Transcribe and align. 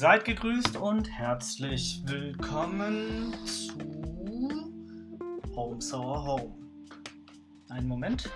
Seid 0.00 0.24
gegrüßt 0.24 0.78
und 0.78 1.10
herzlich 1.10 2.00
willkommen 2.06 3.34
zu 3.44 3.74
Home 5.54 5.78
Sour 5.82 6.24
Home. 6.24 6.54
Einen 7.68 7.86
Moment. 7.86 8.30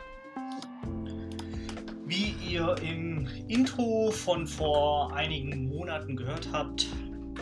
Wie 2.05 2.35
ihr 2.47 2.75
im 2.83 3.27
Intro 3.49 4.11
von 4.11 4.47
vor 4.47 5.17
einigen 5.17 5.71
Monaten 5.71 6.17
gehört 6.17 6.51
habt, 6.53 6.87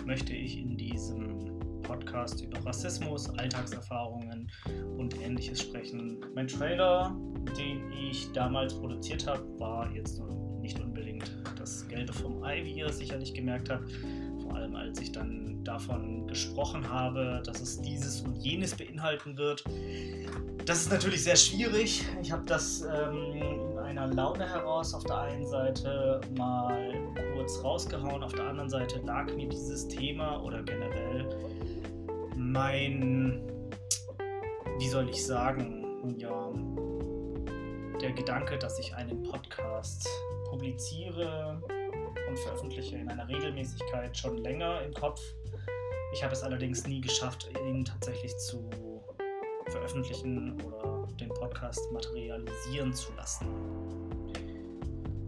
möchte 0.07 0.33
ich 0.35 0.57
in 0.57 0.77
diesem 0.77 1.59
Podcast 1.83 2.43
über 2.43 2.65
Rassismus, 2.65 3.29
Alltagserfahrungen 3.41 4.49
und 4.99 5.21
ähnliches 5.21 5.63
sprechen. 5.63 6.21
Mein 6.37 6.47
Trailer, 6.47 7.13
den 7.59 7.91
ich 7.91 8.31
damals 8.31 8.73
produziert 8.73 9.27
habe, 9.27 9.43
war 9.59 9.91
jetzt 9.91 10.23
nicht 10.63 10.79
unbedingt 10.79 11.37
das 11.59 11.87
Gelbe 11.89 12.13
vom 12.13 12.43
Ei, 12.43 12.65
wie 12.65 12.73
ihr 12.73 12.93
sicherlich 12.93 13.35
gemerkt 13.35 13.69
habt. 13.69 13.91
Vor 14.53 14.61
allem 14.61 14.77
als 14.77 15.01
ich 15.01 15.11
dann 15.11 15.65
davon 15.65 16.27
gesprochen 16.27 16.87
habe, 16.87 17.43
dass 17.47 17.63
es 17.63 17.81
dieses 17.81 18.21
und 18.21 18.37
jenes 18.37 18.75
beinhalten 18.75 19.39
wird. 19.39 19.65
Das 20.67 20.83
ist 20.83 20.93
natürlich 20.93 21.25
sehr 21.25 21.37
schwierig. 21.37 22.05
Ich 22.21 22.31
habe 22.31 22.43
das 22.45 22.83
ähm, 22.83 23.33
in 23.33 23.79
einer 23.79 24.09
Laune 24.09 24.47
heraus 24.47 24.93
auf 24.93 25.05
der 25.05 25.23
einen 25.23 25.47
Seite 25.47 26.21
mal 26.37 26.93
kurz 27.35 27.65
rausgehauen, 27.65 28.23
auf 28.23 28.35
der 28.35 28.47
anderen 28.47 28.69
Seite 28.69 29.01
lag 29.07 29.35
mir 29.35 29.49
dieses 29.49 29.89
Thema 29.89 30.43
oder 30.43 30.63
generell 30.63 31.27
mein, 32.37 33.41
wie 34.79 34.89
soll 34.89 35.09
ich 35.09 35.25
sagen, 35.25 36.19
ja, 36.19 36.53
der 38.03 38.13
Gedanke, 38.13 38.59
dass 38.59 38.79
ich 38.79 38.95
einen 38.95 39.23
Podcast 39.23 40.07
publiziere 40.51 41.59
und 42.33 42.39
veröffentliche 42.39 42.97
in 42.97 43.09
einer 43.11 43.29
Regelmäßigkeit 43.29 44.17
schon 44.17 44.39
länger 44.39 44.81
im 44.83 44.95
Kopf. 44.95 45.21
Ich 46.15 46.23
habe 46.23 46.33
es 46.33 46.43
allerdings 46.43 46.87
nie 46.87 47.01
geschafft, 47.01 47.51
ihn 47.69 47.85
tatsächlich 47.85 48.35
zu 48.39 48.71
veröffentlichen 49.67 50.59
oder 50.63 51.07
den 51.21 51.29
Podcast 51.29 51.81
materialisieren 51.93 52.93
zu 52.95 53.13
lassen. 53.15 53.47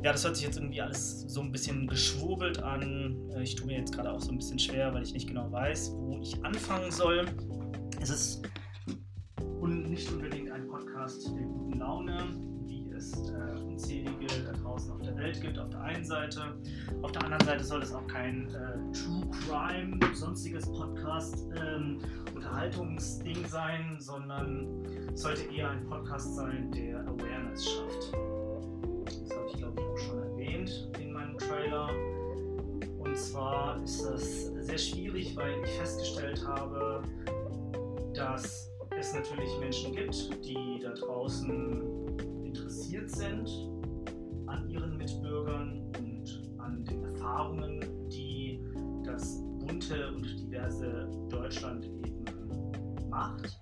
Ja, 0.03 0.13
das 0.13 0.25
hört 0.25 0.37
sich 0.37 0.47
jetzt 0.47 0.57
irgendwie 0.57 0.81
alles 0.81 1.23
so 1.23 1.43
ein 1.43 1.53
bisschen 1.53 1.87
geschwurbelt 1.87 2.63
an. 2.63 3.31
Ich 3.43 3.55
tue 3.55 3.67
mir 3.67 3.79
jetzt 3.79 3.95
gerade 3.95 4.11
auch 4.11 4.21
so 4.21 4.31
ein 4.31 4.39
bisschen 4.39 4.59
schwer, 4.59 4.93
weil 4.95 5.03
ich 5.03 5.13
nicht 5.13 5.29
genau 5.29 5.51
weiß, 5.53 5.93
wo 5.95 6.19
ich 6.23 6.43
anfangen 6.43 6.91
soll. 6.91 7.27
Es 8.01 8.09
ist 8.09 8.43
nicht 9.63 10.11
unbedingt 10.11 10.51
ein 10.51 10.67
Podcast 10.69 11.27
der 11.27 11.45
guten 11.45 11.79
Laune, 11.79 12.19
wie 12.67 12.91
es 12.93 13.13
äh, 13.31 13.44
unzählige 13.75 14.27
da 14.47 14.53
draußen 14.53 14.93
auf 14.93 15.03
der 15.03 15.17
Welt 15.17 15.41
gibt, 15.41 15.59
auf 15.59 15.69
der 15.69 15.81
einen 15.81 16.05
Seite. 16.05 16.55
Auf 17.03 17.11
der 17.11 17.25
anderen 17.25 17.45
Seite 17.45 17.65
soll 17.65 17.83
es 17.83 17.93
auch 17.93 18.07
kein 18.07 18.49
äh, 18.55 18.93
True 18.93 19.29
Crime, 19.47 19.99
sonstiges 20.15 20.71
Podcast, 20.71 21.49
ähm, 21.57 21.99
Unterhaltungsding 22.35 23.45
sein, 23.47 23.97
sondern 23.99 24.69
sollte 25.15 25.43
eher 25.53 25.71
ein 25.71 25.85
Podcast 25.89 26.37
sein, 26.37 26.71
der 26.71 27.01
Awareness 27.01 27.65
schafft. 27.65 28.13
Das 28.13 29.37
habe 29.37 29.49
ich, 29.49 29.57
glaube 29.57 29.81
ich, 29.81 29.87
auch 29.87 29.99
schon 29.99 30.19
erwähnt 30.19 30.89
in 31.01 31.13
meinem 31.13 31.37
Trailer. 31.37 31.89
Und 32.99 33.19
zwar 33.19 33.83
ist 33.83 34.05
das 34.05 34.47
sehr 34.67 34.79
schwierig, 34.79 35.37
weil 35.37 35.53
ich 35.65 35.71
festgestellt 35.71 36.47
habe, 36.47 37.03
dass 38.15 38.71
es 38.97 39.15
natürlich 39.15 39.51
Menschen 39.59 39.95
gibt, 39.95 40.45
die 40.45 40.79
da 40.81 40.91
draußen 40.91 42.04
interessiert 42.55 43.11
sind 43.11 43.49
an 44.47 44.69
ihren 44.71 44.97
Mitbürgern 44.97 45.93
und 45.99 46.61
an 46.61 46.85
den 46.85 47.03
Erfahrungen, 47.03 47.81
die 48.11 48.61
das 49.03 49.43
bunte 49.59 50.13
und 50.15 50.25
diverse 50.39 51.11
Deutschland 51.29 51.85
eben 51.85 52.25
macht. 53.11 53.61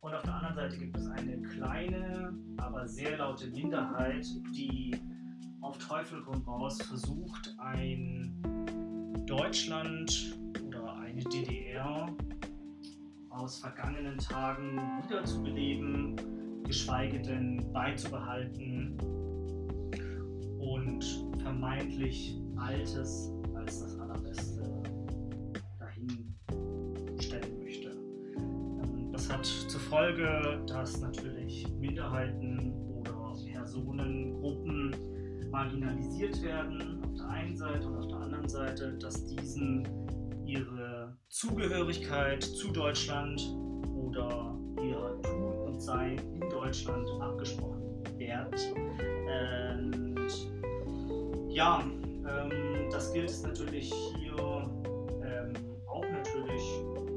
Und 0.00 0.14
auf 0.14 0.22
der 0.22 0.34
anderen 0.34 0.54
Seite 0.54 0.78
gibt 0.78 0.96
es 0.96 1.06
eine 1.08 1.42
kleine, 1.42 2.32
aber 2.56 2.88
sehr 2.88 3.18
laute 3.18 3.48
Minderheit, 3.48 4.26
die 4.54 4.96
auf 5.60 5.76
Teufel 5.76 6.22
komm 6.24 6.42
raus 6.44 6.80
versucht, 6.80 7.54
ein 7.58 8.34
Deutschland 9.26 10.38
oder 10.66 10.96
eine 10.96 11.22
DDR 11.24 12.08
aus 13.28 13.58
vergangenen 13.58 14.16
Tagen 14.16 14.78
wiederzubeleben, 15.04 16.39
geschweige 16.70 17.20
denn 17.20 17.60
beizubehalten 17.72 18.96
und 20.60 21.04
vermeintlich 21.42 22.40
Altes 22.56 23.32
als 23.56 23.80
das 23.80 23.98
Allerbeste 23.98 24.62
dahin 25.80 26.32
stellen 27.18 27.58
möchte. 27.58 27.90
Ähm, 28.38 29.10
das 29.10 29.32
hat 29.32 29.44
zur 29.44 29.80
Folge, 29.80 30.62
dass 30.68 31.00
natürlich 31.00 31.66
Minderheiten 31.80 32.72
oder 33.00 33.34
Personengruppen 33.52 34.94
marginalisiert 35.50 36.40
werden 36.40 37.02
auf 37.02 37.14
der 37.14 37.28
einen 37.30 37.56
Seite 37.56 37.88
und 37.88 37.96
auf 37.96 38.06
der 38.06 38.18
anderen 38.18 38.48
Seite, 38.48 38.96
dass 38.98 39.26
diesen 39.26 39.88
ihre 40.46 41.16
Zugehörigkeit 41.30 42.44
zu 42.44 42.70
Deutschland 42.70 43.40
oder 43.92 44.56
ihr 44.80 45.49
Sein 45.80 46.18
in 46.34 46.48
Deutschland 46.50 47.08
abgesprochen 47.20 48.04
wird. 48.18 48.74
Und 49.26 50.28
ja, 51.48 51.82
ähm, 51.82 52.90
das 52.90 53.12
gilt 53.12 53.30
es 53.30 53.42
natürlich 53.42 53.92
hier 54.18 54.70
ähm, 55.24 55.52
auch 55.86 56.04
natürlich 56.04 56.62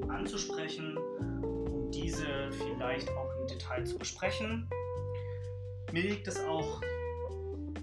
anzusprechen 0.10 0.98
und 0.98 1.92
diese 1.92 2.52
vielleicht 2.52 3.10
auch 3.10 3.30
im 3.42 3.48
Detail 3.48 3.86
zu 3.86 3.98
besprechen. 3.98 4.70
Mir 5.92 6.04
liegt 6.04 6.28
es 6.28 6.40
auch 6.46 6.82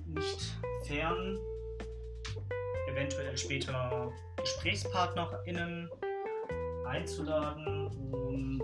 nicht 0.07 0.55
fern, 0.85 1.39
eventuell 2.91 3.37
später 3.37 4.13
GesprächspartnerInnen 4.37 5.91
einzuladen 6.87 7.87
und 8.13 8.63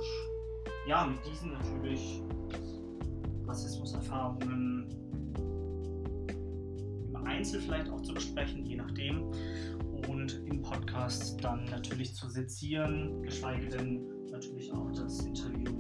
ja, 0.87 1.07
mit 1.07 1.19
diesen 1.27 1.53
natürlich 1.53 2.23
Rassismuserfahrungen 3.47 4.87
im 7.09 7.17
Einzel 7.17 7.61
vielleicht 7.61 7.89
auch 7.91 8.01
zu 8.03 8.15
besprechen, 8.15 8.65
je 8.65 8.77
nachdem. 8.77 9.31
Und 10.09 10.43
im 10.47 10.63
Podcast 10.63 11.43
dann 11.43 11.65
natürlich 11.65 12.15
zu 12.15 12.29
sezieren, 12.29 13.23
geschweige 13.23 13.69
denn 13.69 14.07
natürlich 14.31 14.73
auch 14.73 14.91
das 14.93 15.25
Interview 15.25 15.73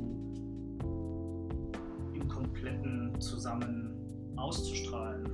im 2.14 2.26
kompletten 2.28 3.20
zusammen 3.20 3.94
auszustrahlen. 4.36 5.26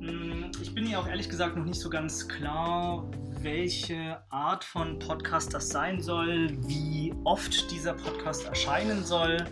Hm, 0.00 0.50
ich 0.60 0.74
bin 0.74 0.84
mir 0.84 0.98
auch 0.98 1.06
ehrlich 1.06 1.28
gesagt 1.28 1.56
noch 1.56 1.64
nicht 1.64 1.80
so 1.80 1.90
ganz 1.90 2.26
klar, 2.26 3.08
welche 3.42 4.18
Art 4.30 4.64
von 4.64 4.98
Podcast 4.98 5.54
das 5.54 5.68
sein 5.68 6.00
soll, 6.00 6.48
wie 6.66 7.14
oft 7.24 7.70
dieser 7.70 7.94
Podcast 7.94 8.46
erscheinen 8.46 9.04
soll 9.04 9.44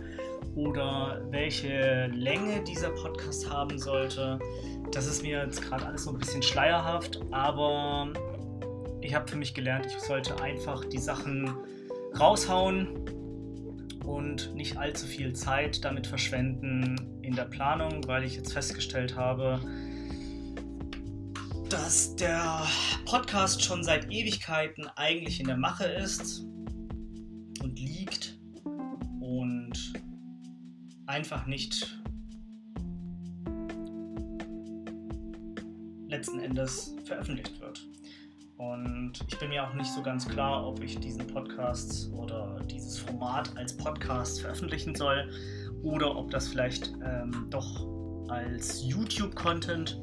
oder 0.55 1.21
welche 1.29 2.07
Länge 2.07 2.63
dieser 2.63 2.89
Podcast 2.89 3.49
haben 3.49 3.79
sollte. 3.79 4.39
Das 4.91 5.07
ist 5.07 5.23
mir 5.23 5.43
jetzt 5.43 5.61
gerade 5.61 5.85
alles 5.85 6.03
so 6.03 6.11
ein 6.11 6.17
bisschen 6.17 6.41
schleierhaft, 6.41 7.19
aber 7.31 8.09
ich 9.01 9.15
habe 9.15 9.27
für 9.27 9.37
mich 9.37 9.53
gelernt, 9.53 9.85
ich 9.85 9.99
sollte 9.99 10.41
einfach 10.41 10.83
die 10.85 10.97
Sachen 10.97 11.49
raushauen 12.19 13.05
und 14.05 14.53
nicht 14.53 14.77
allzu 14.77 15.05
viel 15.05 15.33
Zeit 15.33 15.85
damit 15.85 16.07
verschwenden 16.07 17.19
in 17.21 17.35
der 17.35 17.45
Planung, 17.45 18.05
weil 18.07 18.23
ich 18.23 18.35
jetzt 18.35 18.51
festgestellt 18.51 19.15
habe, 19.15 19.61
dass 21.69 22.15
der 22.15 22.65
Podcast 23.05 23.61
schon 23.61 23.83
seit 23.83 24.09
Ewigkeiten 24.09 24.87
eigentlich 24.95 25.39
in 25.39 25.47
der 25.47 25.57
Mache 25.57 25.85
ist 25.85 26.45
und 27.61 27.77
liegt 27.77 28.39
und 29.19 29.93
einfach 31.07 31.45
nicht 31.45 31.99
letzten 36.07 36.39
Endes 36.39 36.95
veröffentlicht 37.03 37.59
wird. 37.59 37.85
Und 38.57 39.13
ich 39.27 39.37
bin 39.37 39.49
mir 39.49 39.67
auch 39.67 39.73
nicht 39.73 39.91
so 39.91 40.01
ganz 40.01 40.27
klar, 40.27 40.65
ob 40.65 40.81
ich 40.81 40.97
diesen 40.99 41.27
Podcast 41.27 42.09
oder 42.13 42.61
dieses 42.71 42.97
Format 42.97 43.55
als 43.57 43.75
Podcast 43.75 44.39
veröffentlichen 44.39 44.95
soll 44.95 45.29
oder 45.83 46.15
ob 46.15 46.31
das 46.31 46.47
vielleicht 46.47 46.93
ähm, 47.03 47.47
doch 47.49 47.85
als 48.29 48.83
YouTube-Content 48.85 50.01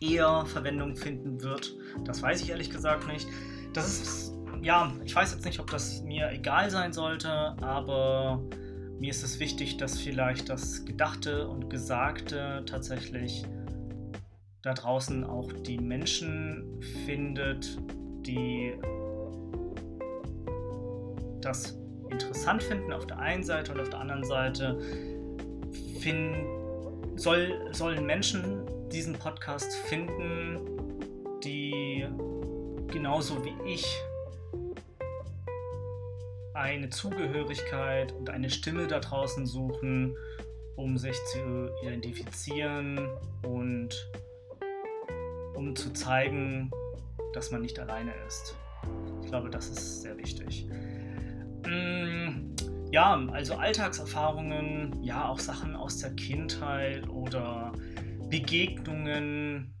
eher 0.00 0.44
Verwendung 0.46 0.96
finden 0.96 1.42
wird. 1.42 1.74
Das 2.04 2.22
weiß 2.22 2.42
ich 2.42 2.50
ehrlich 2.50 2.70
gesagt 2.70 3.06
nicht. 3.06 3.28
Das 3.72 3.86
ist, 3.86 4.34
ja, 4.62 4.92
ich 5.04 5.14
weiß 5.14 5.32
jetzt 5.32 5.44
nicht, 5.44 5.60
ob 5.60 5.70
das 5.70 6.02
mir 6.02 6.30
egal 6.30 6.70
sein 6.70 6.92
sollte, 6.92 7.30
aber 7.30 8.42
mir 8.98 9.10
ist 9.10 9.22
es 9.22 9.40
wichtig, 9.40 9.76
dass 9.76 9.98
vielleicht 9.98 10.48
das 10.48 10.84
Gedachte 10.84 11.48
und 11.48 11.68
Gesagte 11.68 12.62
tatsächlich 12.66 13.44
da 14.62 14.72
draußen 14.72 15.24
auch 15.24 15.52
die 15.52 15.78
Menschen 15.78 16.80
findet, 17.04 17.78
die 18.26 18.74
das 21.40 21.78
interessant 22.10 22.62
finden 22.62 22.92
auf 22.92 23.06
der 23.06 23.18
einen 23.18 23.42
Seite 23.42 23.72
und 23.72 23.80
auf 23.80 23.90
der 23.90 24.00
anderen 24.00 24.24
Seite 24.24 24.78
finden, 26.00 26.46
soll, 27.16 27.68
sollen 27.72 28.06
Menschen 28.06 28.62
diesen 28.94 29.14
Podcast 29.14 29.74
finden, 29.88 30.60
die 31.42 32.06
genauso 32.86 33.44
wie 33.44 33.72
ich 33.72 33.84
eine 36.54 36.88
Zugehörigkeit 36.90 38.12
und 38.12 38.30
eine 38.30 38.48
Stimme 38.50 38.86
da 38.86 39.00
draußen 39.00 39.46
suchen, 39.46 40.16
um 40.76 40.96
sich 40.96 41.16
zu 41.32 41.70
identifizieren 41.82 43.10
und 43.42 44.10
um 45.54 45.74
zu 45.74 45.92
zeigen, 45.92 46.70
dass 47.32 47.50
man 47.50 47.62
nicht 47.62 47.80
alleine 47.80 48.12
ist. 48.28 48.54
Ich 49.22 49.28
glaube, 49.28 49.50
das 49.50 49.70
ist 49.70 50.02
sehr 50.02 50.16
wichtig. 50.16 50.68
Mm, 51.66 52.54
ja, 52.92 53.20
also 53.32 53.54
Alltagserfahrungen, 53.56 55.02
ja, 55.02 55.26
auch 55.28 55.40
Sachen 55.40 55.74
aus 55.74 55.98
der 55.98 56.14
Kindheit 56.14 57.08
oder 57.08 57.72
Begegnungen, 58.30 59.74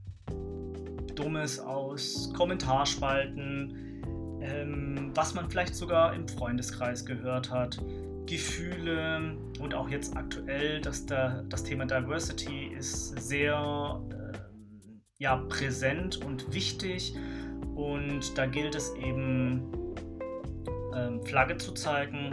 Dummes 1.14 1.58
aus 1.58 2.32
Kommentarspalten, 2.36 4.02
ähm, 4.40 5.10
was 5.14 5.34
man 5.34 5.48
vielleicht 5.48 5.74
sogar 5.74 6.14
im 6.14 6.28
Freundeskreis 6.28 7.04
gehört 7.04 7.50
hat, 7.50 7.80
Gefühle 8.26 9.36
und 9.60 9.74
auch 9.74 9.88
jetzt 9.88 10.16
aktuell, 10.16 10.80
dass 10.80 11.06
da, 11.06 11.42
das 11.48 11.62
Thema 11.62 11.86
Diversity 11.86 12.72
ist 12.76 13.18
sehr 13.20 14.00
äh, 14.10 14.38
ja, 15.18 15.36
präsent 15.36 16.24
und 16.24 16.52
wichtig. 16.52 17.14
Und 17.74 18.36
da 18.38 18.46
gilt 18.46 18.74
es 18.74 18.94
eben 18.94 19.72
ähm, 20.94 21.22
Flagge 21.24 21.56
zu 21.56 21.72
zeigen 21.72 22.32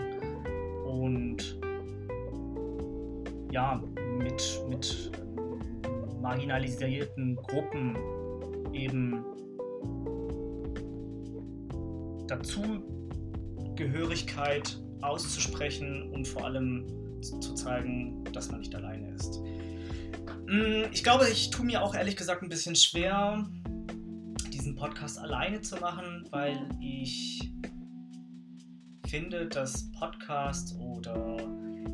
und 0.85 1.59
ja, 3.51 3.81
mit, 4.17 4.61
mit 4.69 5.11
marginalisierten 6.21 7.35
Gruppen 7.35 7.97
eben 8.73 9.25
Dazugehörigkeit 12.27 14.79
auszusprechen 15.01 16.12
und 16.13 16.27
vor 16.27 16.45
allem 16.45 16.85
zu 17.21 17.56
zeigen, 17.56 18.23
dass 18.33 18.51
man 18.51 18.59
nicht 18.59 18.75
alleine 18.75 19.09
ist. 19.12 19.41
Mm, 20.47 20.83
ich 20.91 21.03
glaube, 21.03 21.27
ich 21.29 21.50
tue 21.50 21.65
mir 21.65 21.81
auch 21.83 21.95
ehrlich 21.95 22.15
gesagt 22.15 22.44
ein 22.44 22.50
bisschen 22.50 22.75
schwer, 22.75 23.47
diesen 24.51 24.75
Podcast 24.75 25.18
alleine 25.19 25.62
zu 25.62 25.77
machen, 25.77 26.27
weil 26.31 26.68
ich 26.79 27.51
finde, 29.07 29.47
dass 29.47 29.91
Podcasts 29.91 30.75
oder 30.77 31.38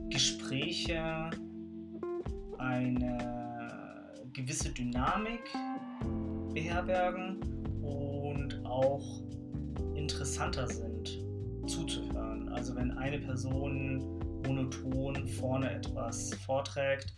Gespräche 0.09 1.29
eine 2.57 3.36
gewisse 4.37 4.69
Dynamik 4.69 5.41
beherbergen 6.53 7.39
und 7.81 8.63
auch 8.65 9.03
interessanter 9.95 10.67
sind 10.67 11.19
zuzuhören. 11.65 12.47
Also 12.49 12.75
wenn 12.75 12.91
eine 12.91 13.19
Person 13.19 14.21
monoton 14.45 15.27
vorne 15.27 15.71
etwas 15.71 16.33
vorträgt. 16.45 17.13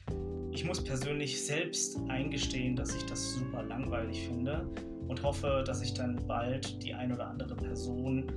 Ich 0.52 0.66
muss 0.66 0.84
persönlich 0.84 1.46
selbst 1.46 2.00
eingestehen, 2.08 2.76
dass 2.76 2.96
ich 2.96 3.04
das 3.06 3.36
super 3.36 3.64
langweilig 3.64 4.28
finde 4.28 4.68
und 5.08 5.22
hoffe, 5.22 5.64
dass 5.66 5.82
ich 5.82 5.94
dann 5.94 6.16
bald 6.26 6.82
die 6.84 6.94
ein 6.94 7.12
oder 7.14 7.28
andere 7.28 7.56
Person 7.56 8.32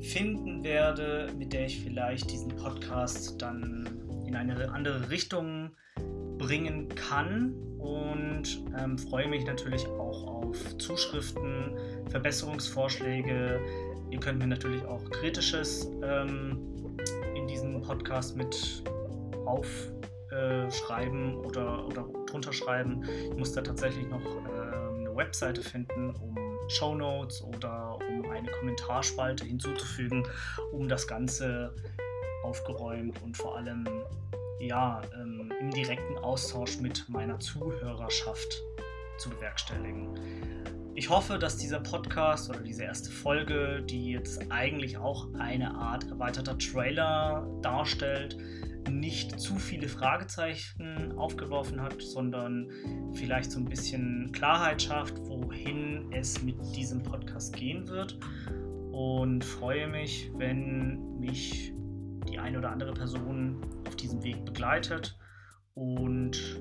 finden 0.00 0.64
werde, 0.64 1.32
mit 1.38 1.52
der 1.52 1.66
ich 1.66 1.80
vielleicht 1.80 2.30
diesen 2.30 2.48
Podcast 2.56 3.40
dann 3.40 3.86
in 4.26 4.34
eine 4.34 4.70
andere 4.72 5.10
Richtung 5.10 5.70
bringen 6.38 6.88
kann 6.94 7.54
und 7.78 8.62
ähm, 8.78 8.96
freue 8.96 9.28
mich 9.28 9.44
natürlich 9.44 9.86
auch 9.86 10.26
auf 10.26 10.78
Zuschriften, 10.78 11.76
Verbesserungsvorschläge. 12.10 13.60
Ihr 14.10 14.20
könnt 14.20 14.38
mir 14.38 14.46
natürlich 14.46 14.84
auch 14.84 15.04
Kritisches 15.10 15.90
ähm, 16.02 16.58
in 17.34 17.46
diesem 17.46 17.80
Podcast 17.82 18.36
mit 18.36 18.82
aufschreiben 19.44 21.34
äh, 21.34 21.46
oder, 21.46 21.86
oder 21.86 22.08
drunter 22.26 22.52
schreiben. 22.52 23.04
Ich 23.30 23.36
muss 23.36 23.52
da 23.52 23.62
tatsächlich 23.62 24.08
noch 24.08 24.24
äh, 24.24 24.98
eine 24.98 25.14
Webseite 25.14 25.62
finden, 25.62 26.14
um 26.20 26.36
Show 26.68 26.94
Notes 26.94 27.42
oder 27.42 27.98
um 28.08 28.30
eine 28.30 28.50
Kommentarspalte 28.50 29.44
hinzuzufügen, 29.44 30.26
um 30.72 30.88
das 30.88 31.06
Ganze 31.06 31.74
aufgeräumt 32.42 33.20
und 33.22 33.36
vor 33.36 33.56
allem 33.56 33.86
ja, 34.60 35.00
ähm, 35.14 35.37
im 35.60 35.70
direkten 35.70 36.16
Austausch 36.18 36.78
mit 36.78 37.08
meiner 37.08 37.38
Zuhörerschaft 37.40 38.62
zu 39.18 39.30
bewerkstelligen. 39.30 40.08
Ich 40.94 41.10
hoffe, 41.10 41.38
dass 41.38 41.56
dieser 41.56 41.80
Podcast 41.80 42.50
oder 42.50 42.60
diese 42.60 42.84
erste 42.84 43.10
Folge, 43.10 43.82
die 43.88 44.12
jetzt 44.12 44.50
eigentlich 44.50 44.98
auch 44.98 45.28
eine 45.34 45.72
Art 45.74 46.08
erweiterter 46.08 46.58
Trailer 46.58 47.46
darstellt, 47.62 48.36
nicht 48.90 49.38
zu 49.38 49.56
viele 49.56 49.88
Fragezeichen 49.88 51.12
aufgeworfen 51.16 51.80
hat, 51.80 52.00
sondern 52.00 52.68
vielleicht 53.12 53.52
so 53.52 53.60
ein 53.60 53.66
bisschen 53.66 54.32
Klarheit 54.32 54.82
schafft, 54.82 55.18
wohin 55.20 56.10
es 56.12 56.42
mit 56.42 56.56
diesem 56.74 57.02
Podcast 57.02 57.54
gehen 57.54 57.86
wird. 57.88 58.18
Und 58.90 59.44
freue 59.44 59.86
mich, 59.86 60.30
wenn 60.36 61.18
mich 61.20 61.72
die 62.28 62.38
eine 62.38 62.58
oder 62.58 62.70
andere 62.70 62.92
Person 62.92 63.60
auf 63.86 63.94
diesem 63.94 64.22
Weg 64.24 64.44
begleitet 64.44 65.16
und 65.78 66.60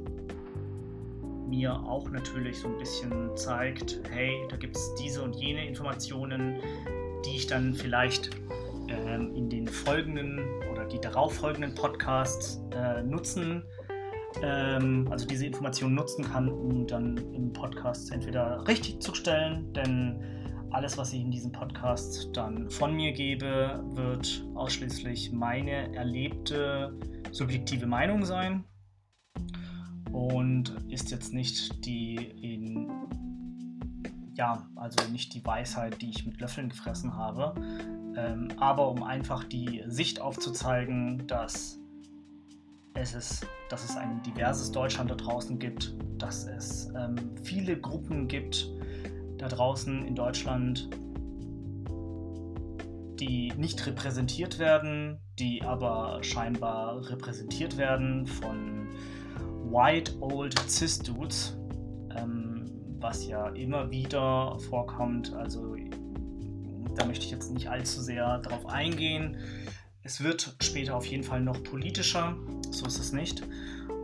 mir 1.47 1.73
auch 1.73 2.09
natürlich 2.09 2.59
so 2.59 2.67
ein 2.67 2.77
bisschen 2.77 3.35
zeigt, 3.35 3.99
hey, 4.11 4.45
da 4.49 4.57
gibt 4.57 4.75
es 4.75 4.95
diese 4.95 5.23
und 5.23 5.35
jene 5.35 5.65
Informationen, 5.65 6.59
die 7.25 7.37
ich 7.37 7.47
dann 7.47 7.73
vielleicht 7.73 8.29
ähm, 8.89 9.33
in 9.33 9.49
den 9.49 9.67
folgenden 9.67 10.39
oder 10.71 10.85
die 10.85 10.99
darauffolgenden 10.99 11.73
Podcasts 11.73 12.61
äh, 12.71 13.01
nutzen, 13.01 13.63
ähm, 14.43 15.07
also 15.09 15.25
diese 15.25 15.45
Informationen 15.45 15.95
nutzen 15.95 16.25
kann, 16.25 16.49
um 16.49 16.85
dann 16.85 17.17
im 17.33 17.53
Podcast 17.53 18.11
entweder 18.11 18.67
richtig 18.67 19.01
zu 19.01 19.15
stellen, 19.15 19.73
denn 19.73 20.21
alles, 20.71 20.97
was 20.97 21.13
ich 21.13 21.21
in 21.21 21.31
diesem 21.31 21.53
Podcast 21.53 22.29
dann 22.33 22.69
von 22.69 22.93
mir 22.93 23.13
gebe, 23.13 23.81
wird 23.93 24.45
ausschließlich 24.53 25.31
meine 25.31 25.95
erlebte 25.95 26.93
subjektive 27.31 27.87
Meinung 27.87 28.25
sein 28.25 28.65
und 30.11 30.75
ist 30.89 31.11
jetzt 31.11 31.33
nicht 31.33 31.85
die 31.85 32.15
in 32.15 32.89
ja, 34.37 34.67
also 34.75 35.09
nicht 35.11 35.33
die 35.33 35.43
Weisheit, 35.43 36.01
die 36.01 36.11
ich 36.11 36.25
mit 36.25 36.39
Löffeln 36.39 36.69
gefressen 36.69 37.15
habe, 37.15 37.55
ähm, 38.15 38.49
aber 38.57 38.89
um 38.89 39.01
einfach 39.01 39.43
die 39.43 39.83
Sicht 39.87 40.21
aufzuzeigen, 40.21 41.25
dass 41.25 41.79
es, 42.93 43.13
ist, 43.13 43.47
dass 43.69 43.83
es 43.83 43.97
ein 43.97 44.21
diverses 44.23 44.71
Deutschland 44.71 45.09
da 45.09 45.15
draußen 45.15 45.57
gibt, 45.57 45.95
dass 46.17 46.45
es 46.45 46.91
ähm, 46.95 47.15
viele 47.43 47.79
Gruppen 47.79 48.27
gibt 48.27 48.69
da 49.37 49.47
draußen 49.47 50.05
in 50.05 50.15
Deutschland, 50.15 50.89
die 53.19 53.51
nicht 53.57 53.85
repräsentiert 53.85 54.59
werden, 54.59 55.19
die 55.39 55.61
aber 55.63 56.19
scheinbar 56.23 57.09
repräsentiert 57.09 57.77
werden 57.77 58.25
von 58.25 58.89
White 59.71 60.13
Old 60.21 60.57
Cis 60.69 60.99
Dudes, 60.99 61.57
ähm, 62.15 62.65
was 62.99 63.27
ja 63.27 63.49
immer 63.49 63.89
wieder 63.91 64.57
vorkommt. 64.69 65.33
Also 65.33 65.75
da 66.95 67.05
möchte 67.05 67.25
ich 67.25 67.31
jetzt 67.31 67.51
nicht 67.51 67.69
allzu 67.69 68.01
sehr 68.01 68.39
darauf 68.39 68.65
eingehen. 68.65 69.37
Es 70.03 70.23
wird 70.23 70.55
später 70.61 70.95
auf 70.95 71.05
jeden 71.05 71.23
Fall 71.23 71.41
noch 71.41 71.61
politischer, 71.63 72.35
so 72.71 72.85
ist 72.85 72.97
es 72.97 73.11
nicht. 73.11 73.43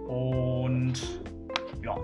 Und 0.08 0.96
ja, 1.84 1.98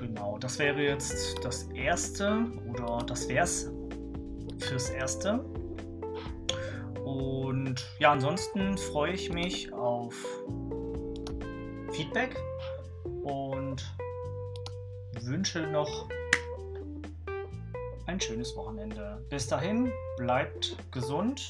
genau, 0.00 0.38
das 0.38 0.58
wäre 0.58 0.82
jetzt 0.82 1.36
das 1.42 1.64
erste 1.70 2.46
oder 2.68 3.04
das 3.06 3.28
wäre 3.28 3.44
es 3.44 3.70
fürs 4.58 4.90
erste. 4.90 5.44
Und 7.04 7.86
ja, 8.00 8.12
ansonsten 8.12 8.76
freue 8.76 9.12
ich 9.12 9.32
mich 9.32 9.72
auf 9.72 10.14
Feedback 11.92 12.36
und 15.14 15.26
wünsche 15.26 15.66
noch 15.66 16.08
ein 18.06 18.20
schönes 18.20 18.54
Wochenende. 18.56 19.24
Bis 19.28 19.46
dahin, 19.48 19.90
bleibt 20.16 20.76
gesund 20.92 21.48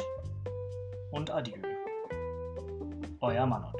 und 1.11 1.31
adieu. 1.31 1.61
Euer 3.21 3.47
Manoj. 3.47 3.73